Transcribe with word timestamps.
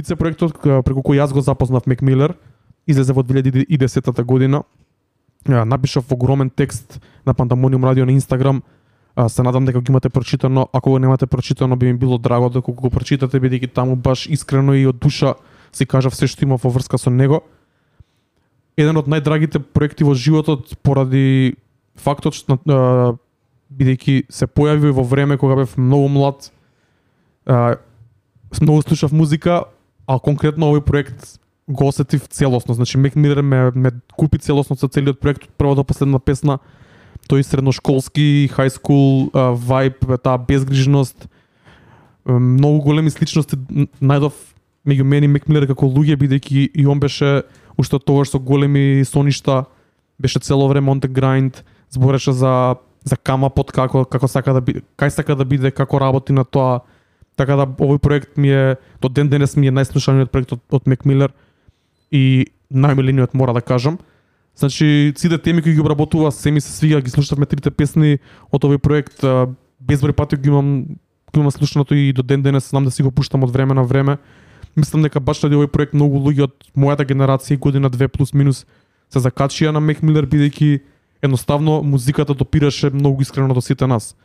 Хице 0.00 0.16
проектот 0.16 0.54
преку 0.64 1.02
кој 1.04 1.18
јас 1.20 1.32
го 1.36 1.42
запознав 1.44 1.84
Мек 1.84 2.00
Милер, 2.00 2.32
излезе 2.88 3.12
во 3.12 3.20
2010 3.20 4.24
година. 4.24 4.62
Напишав 5.44 6.08
огромен 6.08 6.48
текст 6.48 7.00
на 7.26 7.34
Пандамониум 7.34 7.84
радио 7.84 8.06
на 8.06 8.12
Инстаграм. 8.12 8.62
Се 9.28 9.42
надам 9.42 9.64
дека 9.64 9.80
го 9.80 9.84
имате 9.88 10.08
прочитано. 10.08 10.68
Ако 10.72 10.90
го 10.90 10.98
немате 10.98 11.26
прочитано, 11.26 11.76
би 11.76 11.92
ми 11.92 11.98
било 11.98 12.18
драго 12.18 12.48
дека 12.48 12.72
го 12.72 12.90
прочитате, 12.90 13.40
бидејќи 13.40 13.74
таму 13.74 13.96
баш 13.96 14.24
искрено 14.26 14.72
и 14.72 14.86
од 14.86 14.96
душа 14.96 15.34
си 15.72 15.84
кажав 15.84 16.16
се 16.16 16.24
што 16.24 16.48
има 16.48 16.56
во 16.56 16.70
врска 16.70 16.96
со 16.96 17.10
него. 17.10 17.42
Еден 18.80 18.96
од 18.96 19.04
најдрагите 19.04 19.60
проекти 19.60 20.04
во 20.04 20.14
животот 20.14 20.80
поради 20.80 21.56
фактот 22.00 22.32
што 22.32 22.56
бидејќи 23.68 24.32
се 24.32 24.48
појави 24.48 24.96
во 24.96 25.04
време 25.04 25.36
кога 25.36 25.60
бев 25.60 25.76
многу 25.76 26.08
млад, 26.08 26.48
многу 27.44 28.80
слушав 28.88 29.12
музика, 29.12 29.68
а 30.10 30.18
конкретно 30.18 30.72
овој 30.72 30.82
проект 30.82 31.38
го 31.70 31.86
осетив 31.86 32.26
целосно. 32.28 32.74
Значи 32.74 32.98
Мек 32.98 33.14
Милер 33.14 33.42
ме, 33.42 33.70
ме 33.74 33.90
купи 34.16 34.38
целосно 34.38 34.74
со 34.76 34.88
целиот 34.88 35.20
проект 35.20 35.46
од 35.46 35.54
прва 35.54 35.76
до 35.78 35.84
последна 35.86 36.18
песна. 36.18 36.58
Тој 37.30 37.46
средношколски, 37.46 38.50
high 38.50 38.72
school 38.74 39.30
а, 39.30 39.54
вајб, 39.54 40.02
таа 40.18 40.38
безгрижност, 40.38 41.28
многу 42.26 42.82
големи 42.82 43.10
сличности 43.10 43.54
најдов 44.02 44.34
меѓу 44.86 45.04
мене 45.04 45.30
и 45.30 45.30
Мек 45.30 45.46
Милер 45.46 45.68
како 45.70 45.86
луѓе 45.86 46.18
бидејќи 46.18 46.70
и 46.74 46.86
он 46.86 46.98
беше 46.98 47.44
уште 47.78 48.00
од 48.00 48.04
тогаш 48.04 48.34
со 48.34 48.38
големи 48.38 49.04
соништа, 49.06 49.66
беше 50.18 50.40
цело 50.40 50.66
време 50.68 50.90
on 50.90 51.00
the 51.00 51.08
grind, 51.08 51.62
збореше 51.90 52.32
за 52.32 52.76
за 53.04 53.16
кама 53.16 53.48
под 53.50 53.70
како 53.72 54.04
како 54.04 54.28
сака 54.28 54.52
да 54.52 54.60
биде, 54.60 54.82
кај 54.98 55.08
сака 55.08 55.36
да 55.36 55.44
биде, 55.44 55.70
како 55.70 56.00
работи 56.00 56.32
на 56.32 56.44
тоа. 56.44 56.80
Така 57.40 57.56
да 57.56 57.64
овој 57.64 57.98
проект 58.04 58.36
ми 58.36 58.52
е 58.52 58.76
до 59.00 59.08
ден 59.08 59.30
денес 59.32 59.56
ми 59.56 59.70
е 59.70 59.72
најслушаниот 59.72 60.28
проект 60.28 60.52
од, 60.52 60.60
од 60.68 60.88
Мек 60.90 61.06
Милер 61.08 61.32
и 62.12 62.50
најмилениот 62.68 63.32
мора 63.32 63.54
да 63.56 63.62
кажам. 63.64 63.96
Значи, 64.56 65.14
сите 65.16 65.38
теми 65.38 65.62
кои 65.62 65.72
ги 65.72 65.80
обработува, 65.80 66.32
се 66.32 66.50
ми 66.50 66.60
се 66.60 66.72
свига, 66.72 67.00
ги 67.00 67.10
слушавме 67.10 67.46
трите 67.48 67.70
песни 67.70 68.18
од 68.52 68.60
овој 68.60 68.76
проект, 68.76 69.24
а, 69.24 69.48
безброј 69.80 70.12
пати 70.12 70.36
ги 70.36 70.52
имам 70.52 70.84
го 71.32 71.40
имам 71.40 71.50
слушаното 71.50 71.94
и 71.94 72.12
до 72.12 72.22
ден 72.22 72.42
денес 72.42 72.70
знам 72.70 72.84
да 72.84 72.90
си 72.90 73.02
го 73.02 73.10
пуштам 73.10 73.44
од 73.44 73.50
време 73.50 73.74
на 73.74 73.84
време. 73.84 74.18
Мислам 74.76 75.02
дека 75.02 75.20
баш 75.20 75.40
ради 75.40 75.56
овој 75.56 75.72
проект 75.72 75.96
многу 75.96 76.20
луѓе 76.20 76.50
од 76.50 76.54
мојата 76.76 77.08
генерација 77.08 77.56
година 77.56 77.88
две 77.88 78.08
плюс 78.08 78.34
минус 78.34 78.66
се 79.08 79.18
закачија 79.18 79.72
на 79.72 79.80
Мек 79.80 80.02
Милер 80.02 80.28
бидејќи 80.28 80.80
едноставно 81.22 81.80
музиката 81.82 82.34
допираше 82.34 82.90
многу 82.90 83.22
искрено 83.22 83.54
до 83.54 83.60
сите 83.60 83.86
нас. 83.86 84.16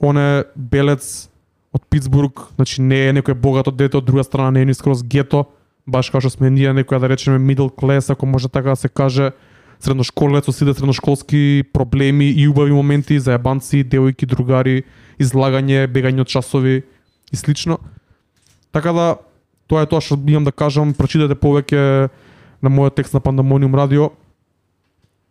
Он 0.00 0.18
е 0.18 0.44
белец 0.56 1.30
од 1.72 1.82
Питсбург, 1.90 2.50
значи 2.56 2.82
не 2.82 3.08
е 3.08 3.12
некој 3.14 3.34
богато 3.34 3.70
дете, 3.70 3.98
од 3.98 4.04
друга 4.04 4.24
страна 4.24 4.50
не 4.50 4.62
е 4.62 4.70
ни 4.70 4.74
скроз 4.74 5.02
гето, 5.02 5.46
баш 5.86 6.10
како 6.10 6.24
што 6.24 6.34
сме 6.34 6.50
ние 6.50 6.74
некоја 6.74 7.00
да 7.00 7.10
речеме 7.10 7.38
middle 7.38 7.70
class, 7.70 8.10
ако 8.10 8.26
може 8.26 8.48
така 8.48 8.74
да 8.74 8.76
се 8.76 8.88
каже, 8.88 9.30
средношколец 9.80 10.44
со 10.44 10.52
сите 10.52 10.74
средношколски 10.74 11.64
проблеми 11.72 12.28
и 12.30 12.48
убави 12.48 12.72
моменти, 12.72 13.18
заебанци, 13.18 13.84
девојки, 13.84 14.26
другари, 14.28 14.84
излагање, 15.18 15.86
бегање 15.88 16.20
од 16.20 16.28
часови 16.28 16.82
и 17.32 17.36
слично. 17.36 17.78
Така 18.72 18.92
да, 18.92 19.06
тоа 19.66 19.86
е 19.86 19.90
тоа 19.90 20.02
што 20.04 20.18
имам 20.28 20.44
да 20.44 20.52
кажам, 20.52 20.92
прочитате 20.94 21.34
повеќе 21.34 22.10
на 22.60 22.68
мојот 22.68 22.98
текст 23.00 23.16
на 23.16 23.20
Pandemonium 23.24 23.74
радио. 23.74 24.10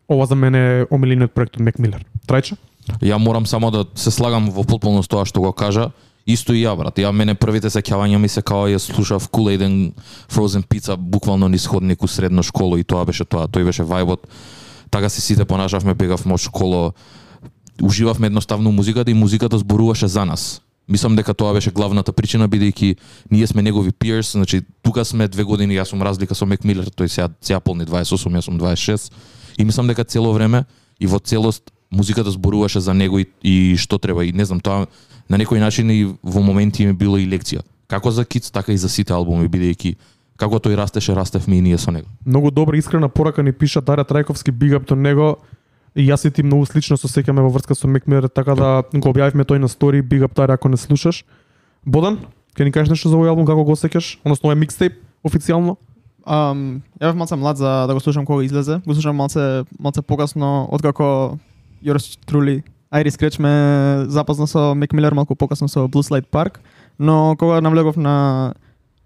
Ова 0.09 0.25
за 0.25 0.35
мене 0.35 0.59
е 0.59 0.85
омилениот 0.89 1.31
проект 1.31 1.59
од 1.59 1.61
Мек 1.61 1.77
Милер. 1.77 2.01
Трајче? 2.25 2.57
Ја 3.05 3.19
морам 3.21 3.45
само 3.45 3.69
да 3.71 3.85
се 3.93 4.09
слагам 4.09 4.49
во 4.49 4.63
потполност 4.65 5.11
тоа 5.11 5.27
што 5.29 5.45
го 5.45 5.53
кажа. 5.53 5.91
Исто 6.27 6.53
и 6.53 6.63
ја, 6.63 6.75
брат. 6.77 6.97
Ја 6.97 7.11
мене 7.15 7.35
првите 7.35 7.69
сеќавања 7.71 8.17
ми 8.19 8.29
се 8.29 8.41
као 8.41 8.67
ја 8.69 8.79
слушав 8.79 9.29
Cool 9.31 9.55
Aid 9.55 9.93
Frozen 10.29 10.63
Pizza 10.67 10.97
буквално 10.97 11.47
низ 11.47 11.67
ходник 11.67 12.03
у 12.03 12.07
средно 12.07 12.43
школо 12.43 12.77
и 12.77 12.83
тоа 12.83 13.05
беше 13.05 13.25
тоа. 13.25 13.47
Тој 13.47 13.65
беше 13.65 13.83
вајбот. 13.83 14.27
Така 14.91 15.09
се 15.09 15.21
сите 15.21 15.45
понашавме, 15.45 15.93
бегавме 15.93 16.33
од 16.33 16.39
школо. 16.39 16.93
Уживавме 17.81 18.27
едноставно 18.27 18.71
музиката 18.71 19.11
и 19.11 19.13
музиката 19.13 19.57
зборуваше 19.57 20.07
за 20.07 20.25
нас. 20.25 20.61
Мислам 20.89 21.15
дека 21.15 21.33
тоа 21.33 21.53
беше 21.53 21.71
главната 21.71 22.11
причина 22.11 22.49
бидејќи 22.49 22.95
ние 23.31 23.47
сме 23.47 23.61
негови 23.61 23.91
peers, 23.91 24.33
значи 24.33 24.61
тука 24.81 25.05
сме 25.05 25.27
две 25.27 25.43
години, 25.43 25.77
јас 25.77 25.93
сум 25.93 26.01
разлика 26.01 26.35
со 26.35 26.45
Мек 26.45 26.63
Милер, 26.65 26.89
тој 26.89 27.07
сега 27.07 27.29
сега 27.41 27.59
полни 27.59 27.85
28, 27.85 28.33
јас 28.33 28.49
сум 28.49 28.57
26 28.57 29.11
и 29.57 29.65
мислам 29.65 29.87
дека 29.87 30.03
цело 30.03 30.33
време 30.33 30.65
и 30.99 31.05
во 31.05 31.19
целост 31.19 31.69
музиката 31.91 32.31
зборуваше 32.31 32.79
за 32.79 32.93
него 32.93 33.19
и, 33.19 33.25
и 33.43 33.75
што 33.77 33.97
треба 33.97 34.25
и 34.25 34.31
не 34.31 34.45
знам 34.45 34.59
тоа 34.59 34.87
на 35.29 35.37
некој 35.37 35.59
начин 35.59 35.89
и 35.91 36.05
во 36.23 36.41
моменти 36.41 36.85
ми 36.85 36.93
било 36.93 37.17
и 37.17 37.27
лекција. 37.27 37.61
Како 37.87 38.11
за 38.11 38.25
Kids, 38.25 38.51
така 38.53 38.71
и 38.73 38.77
за 38.77 38.89
сите 38.89 39.13
албуми 39.13 39.49
бидејќи 39.49 39.95
како 40.39 40.59
тој 40.63 40.77
растеше, 40.79 41.15
растевме 41.15 41.57
и 41.57 41.61
ние 41.61 41.77
со 41.77 41.91
него. 41.91 42.07
Многу 42.25 42.51
добра 42.51 42.77
искрена 42.77 43.09
порака 43.09 43.43
ни 43.43 43.51
пиша 43.51 43.81
Дарја 43.81 44.07
Трајковски 44.07 44.51
биг 44.51 44.73
ап 44.73 44.87
до 44.87 44.95
него. 44.95 45.37
И 45.95 46.05
јас 46.05 46.27
и 46.27 46.31
ти 46.31 46.43
многу 46.43 46.65
слично 46.69 46.97
се 46.97 47.09
сеќаме 47.09 47.41
во 47.41 47.49
врска 47.49 47.75
со 47.75 47.87
Мек 47.87 48.07
Милер, 48.07 48.29
така 48.29 48.55
да 48.55 48.83
го 48.93 49.09
објавивме 49.09 49.43
тој 49.43 49.57
на 49.57 49.67
стори, 49.67 50.01
биг 50.01 50.23
ап 50.23 50.37
Дарја 50.37 50.53
ако 50.53 50.69
не 50.69 50.77
слушаш. 50.77 51.25
Бодан, 51.85 52.19
ќе 52.55 52.63
ни 52.63 52.71
кажеш 52.71 52.93
нешто 52.93 53.09
за 53.09 53.17
овој 53.17 53.33
албум 53.33 53.45
како 53.49 53.65
го 53.65 53.73
сеќаш, 53.73 54.19
односно 54.23 54.51
овој 54.51 54.61
микстейп 54.61 55.01
официјално? 55.25 55.75
Um, 56.29 56.83
ја 57.01 57.09
бев 57.09 57.17
малце 57.17 57.35
млад 57.35 57.57
за 57.57 57.87
да 57.89 57.93
го 57.93 57.99
слушам 57.99 58.25
кога 58.25 58.45
излезе. 58.45 58.79
Го 58.85 58.93
слушам 58.93 59.15
малце 59.17 59.65
малце 59.79 60.01
покасно 60.01 60.69
откако 60.71 61.39
Јорс 61.83 62.17
Трули, 62.25 62.63
Айрис 62.91 63.17
Креч 63.17 63.39
ме 63.39 64.05
запозна 64.07 64.47
со 64.47 64.73
Мек 64.75 64.93
Милер 64.93 65.13
малку 65.13 65.35
покасно 65.35 65.67
со 65.67 65.87
Blue 65.87 66.03
Slide 66.03 66.29
Park, 66.31 66.59
но 66.97 67.35
кога 67.37 67.61
навлегов 67.61 67.97
на 67.97 68.53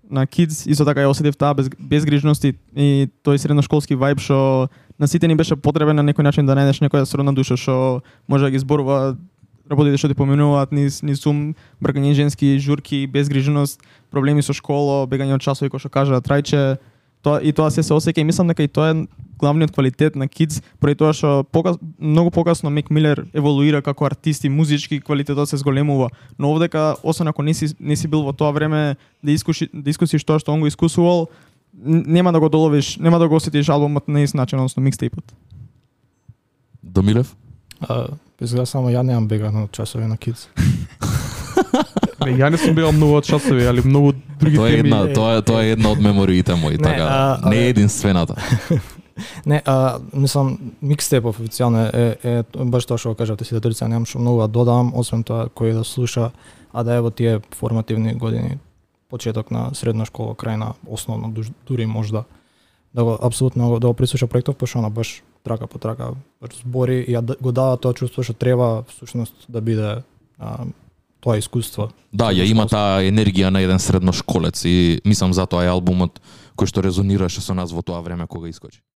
на 0.10 0.28
Kids 0.28 0.68
исто 0.70 0.86
така 0.86 1.02
ја 1.02 1.10
осетив 1.10 1.36
таа 1.36 1.54
без, 1.54 1.70
безгрижност 1.80 2.44
и, 2.46 2.54
и 2.76 3.10
тој 3.26 3.38
средношколски 3.38 3.96
вајб 3.96 4.20
што 4.22 4.70
на 5.00 5.08
сите 5.08 5.28
ни 5.28 5.36
беше 5.36 5.56
потребен 5.56 5.96
на 5.96 6.04
некој 6.04 6.24
начин 6.24 6.46
да 6.46 6.56
најдеш 6.56 6.84
некоја 6.84 7.04
да 7.04 7.10
сродна 7.10 7.34
душа 7.34 7.58
што 7.58 8.04
може 8.28 8.46
да 8.46 8.52
ги 8.52 8.60
зборува 8.60 9.18
работите 9.70 9.98
што 9.98 10.12
ти 10.12 10.16
поминуваат, 10.16 10.72
низ 10.72 11.02
низ 11.04 11.24
сум, 11.24 11.56
бркање 11.82 12.14
женски 12.14 12.60
журки, 12.60 13.08
безгрижност, 13.08 13.82
проблеми 14.12 14.44
со 14.44 14.54
школа, 14.54 15.08
бегање 15.08 15.36
од 15.36 15.42
часови 15.42 15.72
кој 15.72 15.80
што 15.80 15.90
кажа 15.90 16.22
Трајче, 16.22 16.78
тоа 17.24 17.40
и 17.42 17.54
тоа 17.56 17.72
се 17.72 17.84
се 17.84 17.96
осеќа 17.96 18.20
и 18.20 18.28
мислам 18.28 18.52
дека 18.52 18.64
и 18.64 18.68
тоа 18.68 18.92
е 18.92 19.06
главниот 19.40 19.72
квалитет 19.72 20.16
на 20.16 20.28
Kids, 20.28 20.62
поради 20.80 21.00
тоа 21.00 21.14
што 21.14 21.44
покас, 21.44 21.78
многу 22.00 22.32
покасно 22.32 22.70
Мек 22.70 22.90
Милер 22.90 23.26
еволуира 23.34 23.82
како 23.82 24.06
артист 24.06 24.44
и 24.44 24.50
музички 24.50 25.02
квалитетот 25.02 25.50
се 25.50 25.58
зголемува, 25.58 26.10
но 26.40 26.52
овдека 26.52 26.96
освен 27.04 27.28
ако 27.28 27.44
не 27.44 27.54
си 27.54 27.74
не 27.80 27.96
си 27.96 28.08
бил 28.08 28.24
во 28.24 28.34
тоа 28.34 28.52
време 28.52 28.96
да 29.24 29.32
искуши 29.32 29.70
да 29.74 29.90
искусиш 29.90 30.24
тоа 30.24 30.40
што 30.40 30.52
он 30.54 30.60
го 30.60 30.68
искусувал, 30.68 31.28
нема 31.74 32.32
да 32.32 32.40
го 32.40 32.50
доловиш, 32.50 32.98
нема 32.98 33.20
да 33.20 33.28
го 33.28 33.36
осетиш 33.36 33.70
албумот 33.70 34.08
на 34.08 34.24
ист 34.24 34.36
начин, 34.36 34.60
односно 34.60 34.84
микстейпот. 34.84 35.26
Домилев? 36.84 37.36
А, 37.82 38.08
изгледа 38.42 38.66
само 38.66 38.90
ја 38.90 39.04
немам 39.04 39.28
бегано 39.28 39.68
часови 39.72 40.06
на 40.06 40.18
Kids. 40.18 40.48
Не, 42.24 42.38
ја 42.40 42.50
не 42.54 42.58
сум 42.58 42.76
бил 42.76 42.92
многу 42.96 43.18
од 43.20 43.28
часови, 43.28 43.66
али 43.68 43.82
многу 43.84 44.13
други 44.44 44.58
Тоа 44.58 44.70
е 44.70 44.74
една, 44.74 45.00
тоа 45.14 45.38
е 45.38 45.42
тоа 45.42 45.64
е 45.64 45.72
една 45.78 45.92
од 45.92 46.02
мемориите 46.02 46.56
мои, 46.56 46.78
така. 46.78 47.08
а, 47.10 47.50
не 47.50 47.56
е 47.56 47.70
единствената. 47.70 48.36
Не, 49.46 49.62
а, 49.66 50.00
мислам, 50.14 50.58
микстейп 50.82 51.28
официјално 51.30 51.84
е, 51.94 52.18
е, 52.24 52.32
е 52.42 52.66
баш 52.66 52.88
тоа 52.90 52.98
што 52.98 53.14
го 53.14 53.20
кажавте 53.20 53.46
сите 53.46 53.62
тројца, 53.62 53.86
немам 53.86 54.08
што 54.10 54.22
многу 54.22 54.42
да 54.42 54.48
додам, 54.50 54.90
освен 54.98 55.22
тоа 55.24 55.52
кој 55.54 55.78
да 55.78 55.84
слуша, 55.86 56.32
а 56.74 56.84
да 56.84 56.98
е 56.98 57.02
во 57.06 57.12
тие 57.14 57.42
формативни 57.54 58.16
години, 58.18 58.58
почеток 59.10 59.52
на 59.52 59.70
средна 59.78 60.06
школа, 60.10 60.34
крај 60.34 60.58
на 60.58 60.74
основно, 60.88 61.30
дури 61.68 61.86
можда, 61.86 62.26
да 62.94 63.04
го 63.04 63.18
апсолутно 63.22 63.80
да 63.80 63.88
го 63.88 63.94
прислуша 63.94 64.28
проектов, 64.28 64.58
пошто 64.58 64.80
она 64.80 64.90
баш 64.90 65.24
трака 65.44 65.68
по 65.68 65.78
трака 65.78 66.14
баш 66.42 66.58
збори 66.62 67.04
и 67.08 67.14
ја 67.14 67.22
го 67.42 67.52
дава 67.52 67.78
тоа 67.78 67.94
чувство 67.94 68.24
што 68.24 68.34
треба 68.34 68.84
всушност 68.88 69.46
да 69.50 69.62
биде 69.62 70.04
а, 70.40 70.66
тоа 71.24 71.40
искуство. 71.40 71.90
Да, 72.12 72.30
ја 72.36 72.46
има 72.46 72.68
таа 72.68 73.02
енергија 73.08 73.50
на 73.50 73.64
еден 73.64 73.80
средношколец 73.80 74.66
и 74.68 75.00
мислам 75.08 75.34
затоа 75.34 75.64
е 75.64 75.72
албумот 75.72 76.20
кој 76.60 76.70
што 76.70 76.84
резонираше 76.84 77.42
со 77.42 77.56
нас 77.56 77.72
во 77.72 77.82
тоа 77.82 78.04
време 78.04 78.28
кога 78.28 78.52
искочи. 78.52 78.84